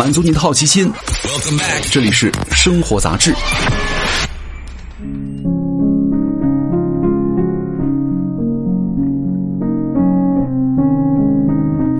[0.00, 0.90] 满足你的好奇心。
[1.92, 3.34] 这里是生活杂志。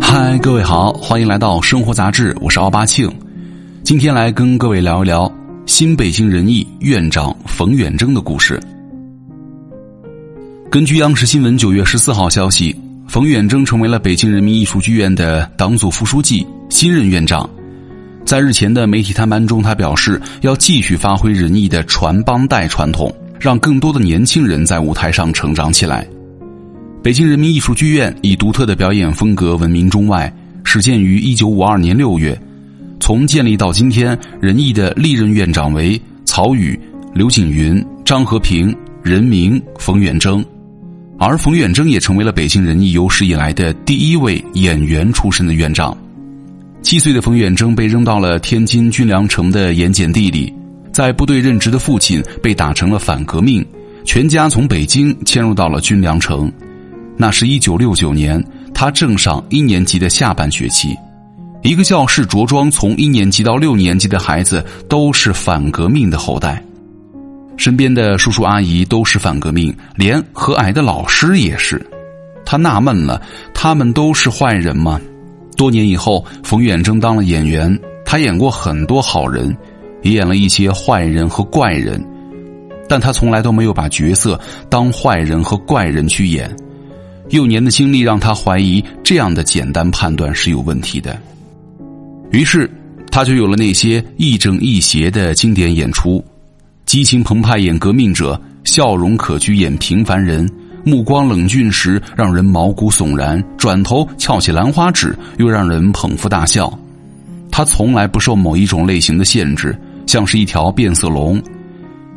[0.00, 3.06] 嗨，各位好，欢迎来到生活杂志，我是奥巴庆。
[3.84, 5.30] 今天来跟各位聊一聊
[5.66, 8.58] 新北京人艺院长冯远征的故事。
[10.70, 12.74] 根据央视新闻九月十四号消息，
[13.06, 17.46] 冯远征成为了北京人民艺术剧院的党组副书记，新任院长。
[18.24, 26.06] 在日前的媒体探班中，他表示要继续发挥人艺的传帮带传统，让更多的年轻人在舞台上成长起来。
[27.02, 30.32] 北京人民艺术剧院以独特的表演风格闻名中外，
[30.62, 32.38] 始建于一九五二年六月。
[33.00, 36.78] 从建立到今天，人艺的历任院长为曹禺、
[37.14, 40.44] 刘景云、张和平、任明、冯远征。
[41.18, 45.96] 而冯远征也成为了北京人艺有史以来的第一位演员出身的院长。
[46.82, 50.52] 七岁的冯远征被扔到了天津军粮城的盐碱地里，
[50.92, 53.64] 在部队任职的父亲被打成了反革命，
[54.04, 56.50] 全家从北京迁入到了军粮城。
[57.16, 60.96] 那是一九六九年，他正上一年级的下半学期。
[61.62, 66.64] 一个教室着装从一年级到六年级的孩子都是反革命的后代。
[67.58, 71.84] 身边的叔叔阿姨都是反革命，连和蔼的老师也是。
[72.46, 73.20] 他纳闷了：
[73.52, 74.98] 他们都是坏人吗？
[75.60, 79.54] 多年以后，冯远征当了演员，他演过很多好人，
[80.00, 82.02] 也演了一些坏人和怪人，
[82.88, 86.50] 但他从来都没有把角色当坏人和怪人去演。
[87.28, 91.20] 幼年的经历让他怀疑这样的简单判断是有问题的，
[92.30, 92.66] 于是
[93.10, 96.24] 他就有了那些亦正亦邪的经典演出。
[96.86, 100.50] 激情澎湃演革命者，笑容可掬演平凡人，
[100.84, 106.72] 目光冷峻时让人毛骨悚然，转头翘起兰花指又让人捧腹大笑。
[107.50, 111.42] 他从来不受某一种类型的限制，像是一条变色龙。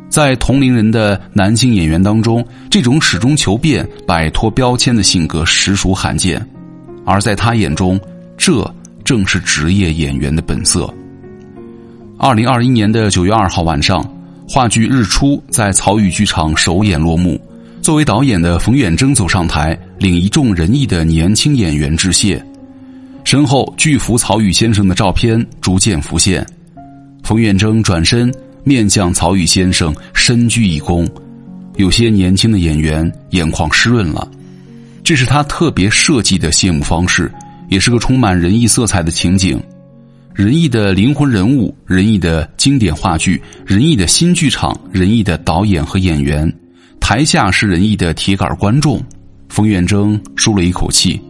[0.08, 6.44] 在同龄人的男性演员当中，这种始终求变、摆脱标签的性格实属罕见，
[7.04, 8.00] 而在他眼中，
[8.36, 8.74] 这
[9.04, 10.92] 正是职业演员的本色。
[12.18, 14.04] 二零二一年的九月二号晚上。
[14.46, 17.40] 话剧《日出》在曹禺剧场首演落幕。
[17.84, 22.42] 作为导演的冯远征走上台，领一众仁义的年轻演员致谢。
[23.24, 26.42] 身后巨幅曹禺先生的照片逐渐浮现。
[27.22, 28.32] 冯远征转身
[28.64, 31.06] 面向曹禺先生，深鞠一躬。
[31.76, 34.26] 有些年轻的演员眼眶湿润了。
[35.04, 37.30] 这是他特别设计的谢幕方式，
[37.68, 39.62] 也是个充满仁义色彩的情景。
[40.32, 46.50] 仁义的灵魂人物，仁义的经典话剧，仁义的新剧场，仁义的导演和演员，
[47.04, 48.98] 台下是仁义的铁杆观众。
[49.50, 51.20] 冯远征舒了一口气，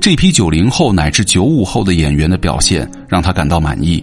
[0.00, 4.02] 这批九零后乃至九五后的演员的表现让他感到满意。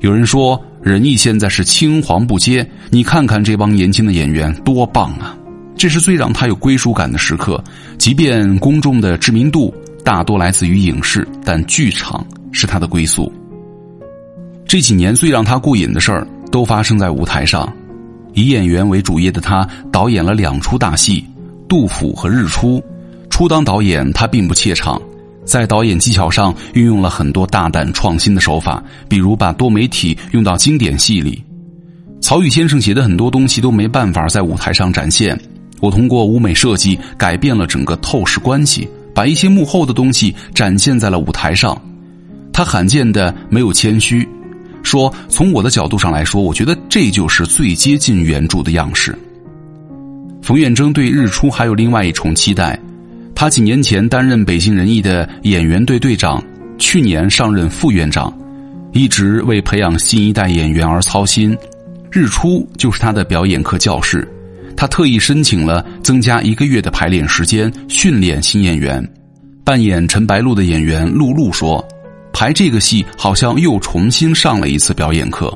[0.00, 5.38] 有人说，仁义现在是青黄不接，你看看这帮年轻的演员多棒啊！
[5.76, 7.62] 这是最让他有归属感的时刻。
[7.96, 9.72] 即便公众的知名度
[10.02, 13.32] 大多来自于影视，但剧场是他的归宿。
[14.66, 17.72] 这几年最让他过瘾的事儿都发生在舞台上，
[18.34, 21.20] 以演员为主业的他导演了两出大戏
[21.68, 22.78] 《杜甫》和《日出》。
[23.30, 25.00] 初当导演，他并不怯场，
[25.44, 31.42] 在导演技巧上运用了很多大胆创新的手法，比如把多媒体用到经典戏里。
[32.20, 35.38] 曹禺先生写的很多东西都没办法在舞台上展现，
[35.80, 41.76] 我通过舞美设计改变了整个透视关系，把一些幕后的东西展现在了舞台上。
[42.52, 44.28] 他罕见的没有谦虚。
[44.92, 49.18] 说：“从我的角度上来说，我觉得这就是最接近原著的样式。”
[50.44, 52.78] 冯远征对日出还有另外一重期待。
[53.34, 56.44] 他几年前担任北京人艺的演员队队长，
[56.76, 58.30] 去年上任副院长，
[58.92, 61.56] 一直为培养新一代演员而操心。
[62.10, 64.28] 日出就是他的表演课教室，
[64.76, 69.02] 他特意申请了增加一个月的排练时间，训练新演员。
[69.64, 71.82] 扮演陈白露的演员露露说。
[72.32, 75.52] 排这个戏好像又重新上了一次表演课。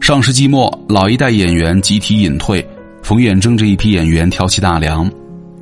[0.00, 2.64] 上世纪末，老一代演员集体隐退，
[3.02, 5.10] 冯远征这一批演员挑起大梁。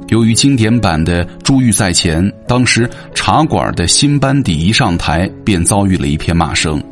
[0.08, 6.82] 由于经典版的珠玉在前，当时茶馆的新班底一上台便遭遇了一片骂声。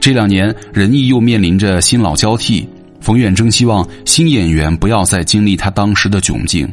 [0.00, 2.66] 这两年，仁义又面临着新老交替，
[3.00, 6.72] 冯远征希望新演员不要再经历他当时的窘境，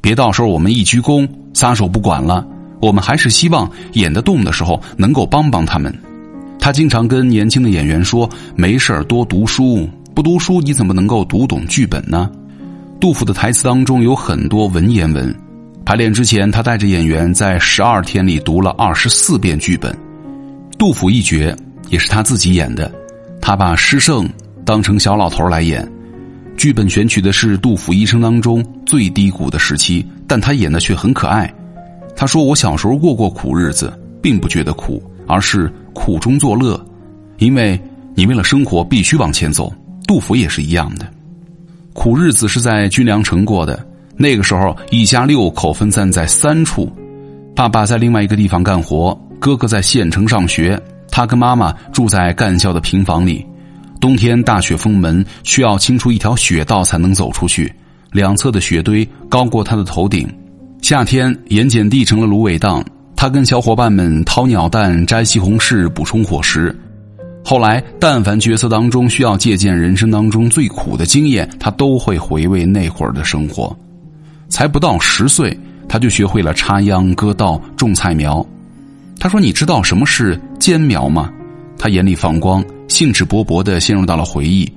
[0.00, 2.46] 别到时候我们一鞠躬撒手不管了。
[2.80, 5.94] 我们还是希望演得动的时候能够帮帮他们。
[6.58, 12.30] 他经常跟年轻的演员说：“没事多读书，不读书你怎么能够读懂剧本呢？”
[13.00, 15.34] 杜甫的台词当中有很多文言文。
[15.86, 19.96] 排练之前，他带着演员在十二天里读了二十四遍剧本。
[20.78, 21.56] 杜甫一绝，
[21.88, 22.92] 也是他自己演的。
[23.40, 24.28] 他把诗圣
[24.64, 25.90] 当成小老头来演，
[26.58, 31.52] 剧本选取的是杜甫一生当中最低谷的时期，但他演的却很可爱。
[32.20, 33.90] 他说：“我小时候过过苦日子，
[34.20, 36.78] 并不觉得苦，而是苦中作乐，
[37.38, 37.80] 因为
[38.14, 39.72] 你为了生活必须往前走。”
[40.06, 41.06] 杜甫也是一样的，
[41.94, 43.82] 苦日子是在军粮城过的。
[44.18, 46.92] 那个时候，一家六口分散在三处，
[47.56, 50.78] 爸爸在另外一个地方干活，哥哥在县城上学。
[51.10, 53.42] 他跟妈妈住在干校的平房里，
[53.98, 57.72] 冬天大雪封门，需要清出一条雪道才能走出去。
[58.12, 60.28] 两侧的雪堆高过他的头顶。
[60.90, 62.84] 夏天盐碱地成了芦苇荡，
[63.14, 66.76] 他跟小伙伴们掏鸟蛋、摘西红柿补充伙食。
[67.44, 73.72] 后来，但凡角色当中需要借鉴人生当中最苦的经验，他都会回味那会儿的生活。
[74.48, 75.56] 才不到十岁，
[75.88, 78.44] 他就学会了插秧、割稻、种菜苗。
[79.20, 81.30] 他说：“你知道什么是间苗吗？”
[81.78, 84.68] 他眼里放光，兴致勃勃地陷入到了回忆。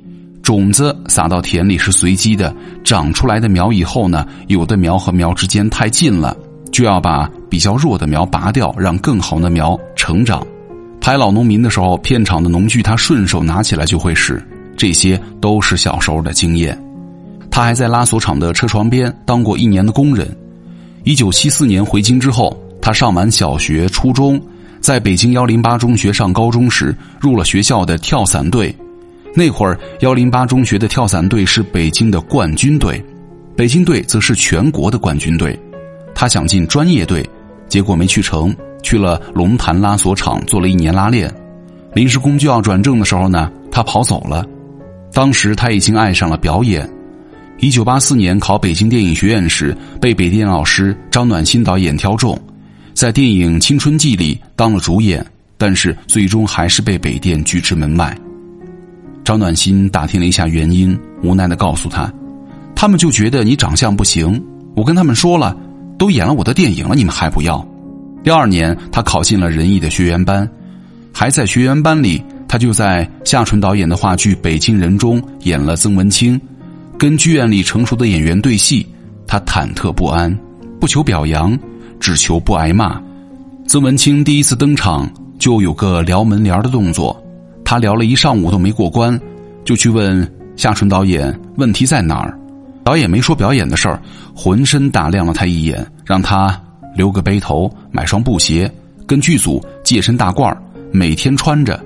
[0.43, 2.53] 种子撒到田里是随机的，
[2.83, 6.37] 长出来的苗以后呢，有的苗和苗之间太近了，
[6.71, 10.45] 就要把比较弱的苗拔掉，让更好的苗成长。
[10.99, 14.45] 拍老农民的时候，片场的农具他顺手拿起来就会使，
[14.77, 16.77] 这些都是小时候的经验。
[17.49, 20.27] 他还在拉锁厂的车床边当过一年的工人。
[21.05, 22.55] 一九七四年回京之后。
[22.81, 24.37] 他上完小学、初中，
[24.81, 28.75] 在北京幺零八中学上高中时，入了学校的跳伞队。
[29.35, 33.03] 那会儿，幺零八中学的跳伞队是北京的冠军队，
[33.55, 35.59] 北京队则是全国的冠军队。
[36.13, 37.27] 他想进专业队，
[37.67, 41.33] 结果没去成，去了龙潭拉锁厂做了一年拉练。
[41.95, 44.45] 临时工就要转正的时候呢，他跑走了。
[45.11, 46.87] 当时他已经爱上了表演。
[47.59, 52.39] 一九八四年考北京电影学院时，被北电老师张暖心导演挑中。
[52.93, 55.25] 在电影《青春记》里当了主演，
[55.57, 58.15] 但是最终还是被北电拒之门外。
[59.23, 62.11] 张暖心打听了一下原因，无奈的告诉他
[62.75, 64.41] ：“他们就觉得你长相不行。
[64.75, 65.55] 我跟他们说了，
[65.97, 67.65] 都演了我的电影了，你们还不要。”
[68.23, 70.49] 第二年，他考进了仁义的学员班，
[71.13, 76.39] 还在学员班里，他就在夏纯导演的话剧《北京人》中演了曾文清，
[76.97, 78.85] 跟剧院里成熟的演员对戏，
[79.27, 80.37] 他忐忑不安，
[80.79, 81.57] 不求表扬。
[81.99, 83.01] 只求不挨骂。
[83.65, 85.09] 曾文清第一次登场
[85.39, 87.22] 就有个撩门帘的动作，
[87.73, 89.19] 他聊了一上午都没过关，
[89.65, 92.37] 就去问夏纯导演问题在哪儿。
[92.83, 93.99] 导演没说表演的事儿，
[94.35, 96.61] 浑身打量了他一眼，让他
[96.95, 98.71] 留个背头，买双布鞋，
[99.07, 100.55] 跟剧组借身大褂
[100.91, 101.83] 每天穿着。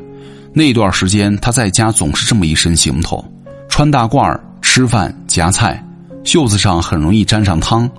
[0.52, 3.24] 那段时间他在家总是这么一身行头，
[3.70, 5.82] 穿大褂吃饭夹菜，
[6.26, 7.90] 袖子上很容易沾上汤。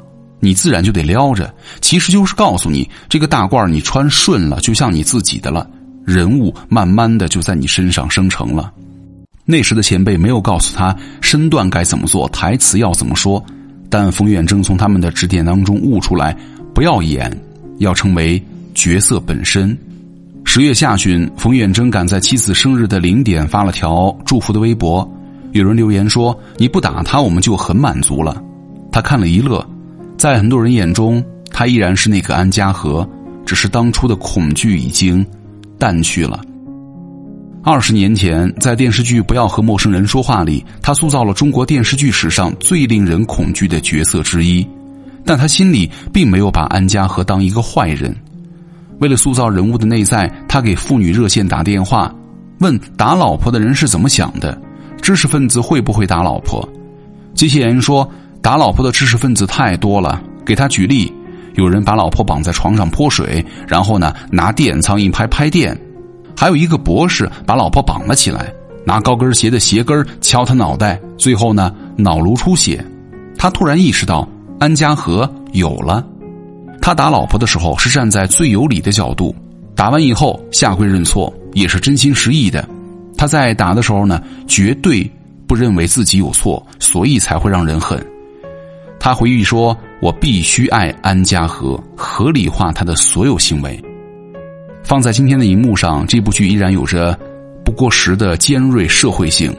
[0.41, 1.51] 你自然就得撩着，
[1.81, 5.67] 其实就是告诉你，这个大褂你穿顺了，就像你自己的了，
[6.09, 8.73] 人物慢慢的就在你身上生成了。
[9.45, 13.45] 那时的前辈没有告诉他身段该怎么做，台词要怎么说，
[13.91, 16.35] 但冯远征从他们的指点当中悟出来，
[16.75, 17.31] 不要演，
[17.77, 18.43] 要成为
[18.75, 19.77] 角色本身。
[20.45, 25.07] 十月下旬，冯远征赶在妻子生日的零点发了条祝福的微博，
[25.53, 28.43] 有人留言说：“你不打他，我们就很满足了。”
[28.91, 29.63] 他看了一乐。
[30.17, 33.09] 在很多人眼中，他依然是那个安家和，
[33.45, 35.25] 只是当初的恐惧已经
[35.79, 36.41] 淡去了。
[37.63, 44.67] 二十年前，在电视剧《不要和陌生人说话》里，他塑造了中国电视剧史上最令人恐惧的角色之一，
[45.25, 48.15] 但他心里并没有把安家和当一个坏人。
[49.01, 52.15] 为了塑造人物的内在，他给妇女热线打电话，
[52.61, 54.61] 问打老婆的人是怎么想的，
[55.01, 56.69] 知识分子会不会打老婆？
[57.35, 58.11] 机器人说。
[58.41, 61.13] 打老婆的知识分子太多了，给他举例：
[61.59, 65.75] 有人把老婆绑在床上泼水，然后呢拿电苍蝇拍拍电；
[66.37, 68.53] 还有一个博士把老婆绑了起来，
[68.85, 72.83] 拿高跟鞋的鞋跟敲他脑袋，最后呢脑颅出血。
[73.37, 74.27] 他突然意识到
[74.61, 76.07] 安家和有了。
[76.81, 79.35] 他打老婆的时候是站在最有理的角度，
[79.75, 82.67] 打完以后下跪认错也是真心实意的。
[83.17, 85.11] 他在打的时候呢，绝对
[85.49, 88.01] 不认为自己有错，所以才会让人恨。
[89.01, 93.83] 他回忆说：“我必须爱安家和，合理化他的所有行为。”
[94.85, 97.19] 放在今天的荧幕上，这部剧依然有着
[97.65, 99.55] 不过时的尖锐社会性。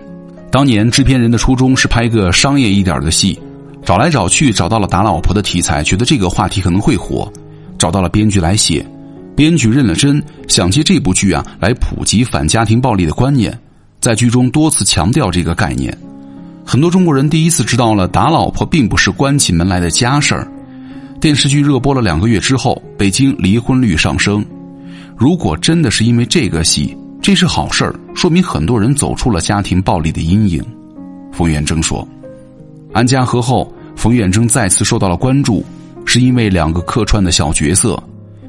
[0.50, 3.40] 当年制片人的初衷是拍个商业一点的戏，
[3.86, 7.32] 找来找去找到了打老婆的题材，觉得这个话题可能会火，
[7.78, 8.84] 找到了编剧来写。
[9.36, 13.56] 编剧认了真，想借这部剧啊来普及反家庭暴力的观念，
[14.02, 15.96] 在剧中多次强调这个概念。
[16.70, 20.48] 很多中国人第一次知道了打老婆并不是关起门来的家事儿。
[21.20, 24.46] 电视剧热播了两个月之后，北京离婚率上升。
[25.18, 30.64] 如果真的是因为这个戏，这是好事儿，说明很多人走出了家庭暴力的阴影。
[31.32, 32.08] 冯远征说
[32.94, 35.66] ：“安家和后，冯远征再次受到了关注，
[36.06, 38.00] 是因为两个客串的小角色。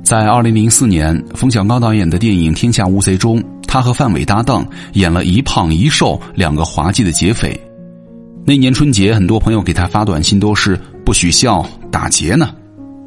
[0.04, 4.62] 在二零零四年，冯小刚导演的电影《天下无贼》中，他和范伟搭档
[4.92, 7.58] 演了一胖一瘦两个滑稽的劫匪。
[8.50, 12.52] 那年春节，很多朋友给他发短信都是不许笑，打劫呢。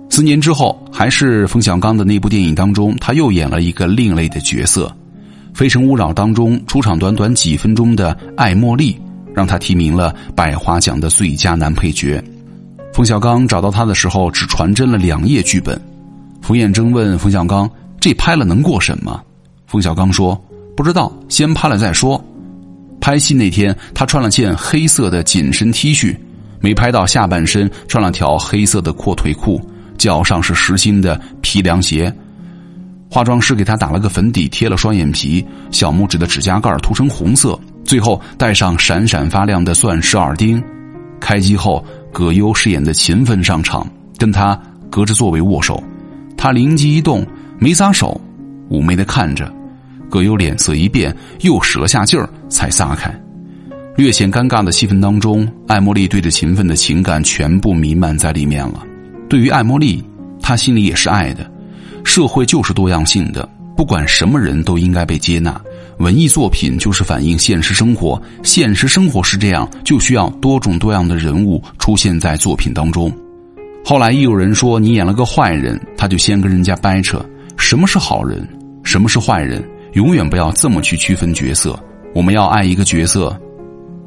[0.09, 4.85] 四年之后，还是冯小刚的那部电影当中，他又演了一个另类的角色，
[5.53, 8.97] 《非诚勿扰》当中出场短短几分钟的艾茉莉。”
[9.35, 12.23] 让他提名了百花奖的最佳男配角。
[12.93, 15.77] 冯小刚找到他的时候，只传真了两页剧本。
[16.41, 17.69] 冯远征问冯小刚
[17.99, 19.21] ：“这拍了能过审吗？”
[19.67, 20.41] 冯小刚说
[20.77, 22.23] ：“不知道，先拍了再说。”
[23.03, 26.15] 拍戏那天，他穿了件黑色的紧身 T 恤，
[26.61, 29.59] 没拍到下半身，穿了条黑色的阔腿裤，
[29.97, 32.11] 脚上是实心的皮凉鞋。
[33.09, 37.59] 化妆师给他打了个粉底，贴了双眼皮，小拇指的指甲盖涂成红色。
[37.83, 40.63] 最后戴上闪闪发亮的钻石耳钉，
[41.19, 43.85] 开机后，葛优饰演的秦奋上场，
[44.17, 44.57] 跟他
[44.89, 45.83] 隔着座位握手，
[46.37, 47.27] 他灵机一动，
[47.59, 48.21] 没撒手，
[48.69, 49.53] 妩媚的看着，
[50.09, 53.13] 葛优脸色一变，又使了下劲儿才撒开，
[53.95, 58.83] 略显尴尬的气氛当中，艾茉莉对着勤奋的情感全部弥漫在里面了。
[59.29, 60.03] 对于艾茉莉，
[60.41, 61.49] 他心里也是爱的，
[62.03, 65.59] 社会就是多样性的，不管什么人都应该被接纳。
[65.99, 73.11] 文艺作品就是反映现实生活，现实生活是这样，就需要多种多样的人物出现在作品当中。
[73.85, 77.23] 后来一有人说你演了个坏人，他就先跟人家掰扯
[77.57, 78.45] 什么是好人，
[78.83, 79.63] 什么是坏人，
[79.93, 81.77] 永远不要这么去区分角色。
[82.13, 83.35] 我们要爱一个角色。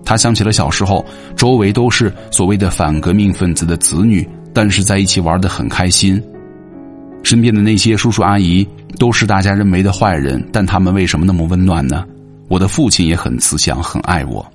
[0.05, 6.23] 他想起了小时候，周围都是所谓的反革命分子的子女，但是在一起玩得很开心。
[7.25, 8.65] 身边的那些叔叔阿姨
[8.99, 12.05] 都是大家认为的坏人，但他们为什么那么温暖呢？
[12.49, 14.47] 我的父亲也很慈祥，很爱我。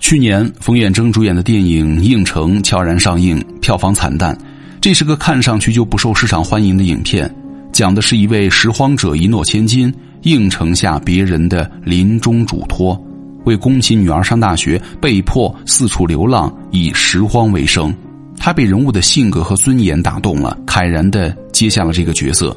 [0.00, 4.36] 去年，冯远征主演的电影《应城》悄然上映，票房惨淡。
[4.80, 7.30] 这是个看上去就不受市场欢迎的影片，
[7.72, 9.92] 讲的是一位拾荒者一诺千金，
[10.24, 13.00] 应承下别人的临终嘱托，
[13.44, 17.94] 为供其女儿上大学，被迫四处流浪，以拾荒为生。
[18.36, 22.54] 他被人物的性格和尊严打动了，慨然的接下了这个角色。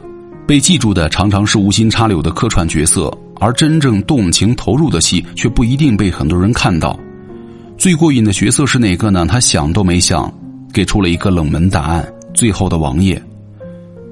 [0.48, 6.98] 被记住的常常是无心插柳的客串角色，而真正动情投入的戏却不一定被很多人看到。
[7.78, 9.26] 最过瘾的角色是哪个呢？
[9.28, 10.34] 他想都没想，
[10.74, 13.22] 给出了一个冷门答案：最后的王爷。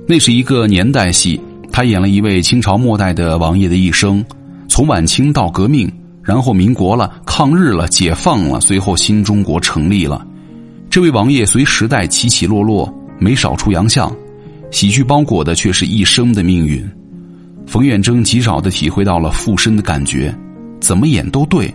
[0.08, 1.40] 那是一个年代戏，
[1.76, 4.24] 他演了一位清朝末代的王爷的一生，
[4.70, 5.92] 从晚清到革命，
[6.24, 10.26] 然后民国了，抗日了，解放了，随后新中国成立了。
[10.90, 12.90] 这位王爷随时代起起落落，
[13.20, 14.10] 没少出洋相，
[14.72, 16.82] 喜剧包裹的却是一生的命运。
[17.68, 20.34] 冯远征极少的体会到了附身的感觉，
[20.80, 21.70] 怎么演都对。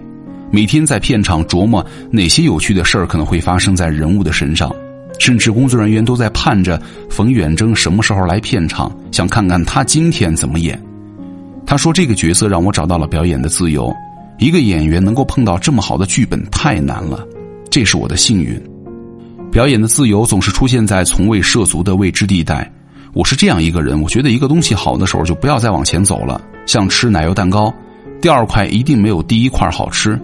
[0.50, 4.74] 每天在片场琢磨哪些有趣的事儿可能会发生在人物的身上，
[5.18, 10.80] 甚至工作人员都在盼着冯远征什么时候来片场，想看看他今天怎么演。
[11.66, 13.94] 他说：“这个角色让我找到了表演的自由。
[14.38, 17.24] 一个演员能够碰到这么好的剧本太难了，
[17.70, 18.60] 这是我的幸运。”
[19.52, 22.70] 表演的自由总是出现在从未涉足的未知地带。
[23.12, 26.40] 我是这样一个人，我觉得一个东西好的时候就不要再往前走了。
[26.66, 27.72] 像吃奶油蛋糕，
[28.20, 30.18] 第二块一定没有第一块好吃。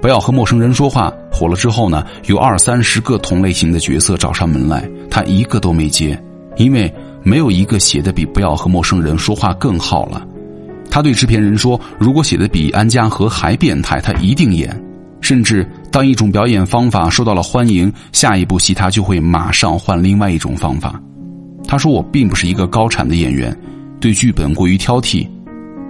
[0.00, 1.12] 不要和陌生人说话。
[1.38, 6.20] 火了之后呢，有二三十个同类型的角色找上门来，他一个都没接，
[6.56, 6.92] 因为
[7.22, 10.26] 没有一个写的比不要和陌生人说话更好了。
[10.90, 14.76] 他对制片人说：“如果写的比安家和还变态，他一定演。”
[15.20, 21.00] 甚至当一种表演方法受到了欢迎，下一部戏他就会马上换另外一种方法。
[21.68, 23.56] 他说：“我并不是一个高产的演员，
[24.00, 25.24] 对剧本过于挑剔。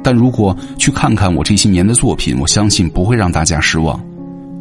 [0.03, 3.99] 但如果去看看我这些年的作品，我相信不会让大家失望。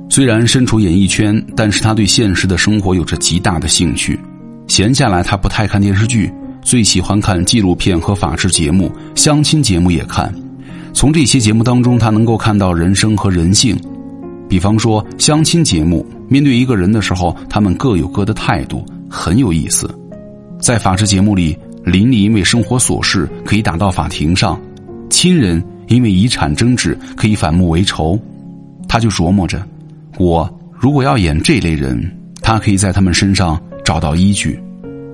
[0.09, 4.19] 虽然身处演艺圈，但是他对现实的生活有着极大的兴趣。
[4.67, 10.33] 闲下来，他不太看电视剧，最喜欢看纪录片和法制节目，相亲节目也看。
[10.93, 13.79] 从这些节目当中，他能够看到人生和人性。”
[14.49, 19.93] 比方说相亲节目，面对一个人的时候，他们各有各的态度，很有意思。
[20.59, 24.59] 在法制节目里，邻里因为生活琐事可以打到法庭上，
[25.09, 28.19] 亲人因为遗产争执可以反目为仇。
[28.87, 29.61] 他就琢磨着，
[30.17, 31.99] 我如果要演这类人，
[32.41, 34.59] 他可以在他们身上找到依据。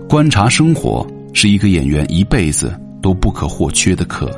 [0.07, 4.29] 观察生活是一个演员一辈子都不可或缺的课。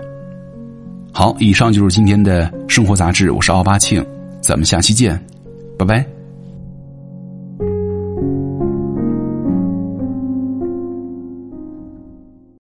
[1.12, 4.06] 好，以上就是今天的生活杂志，我是奥巴庆。
[4.42, 5.20] 咱们下期见，
[5.78, 6.15] 拜拜。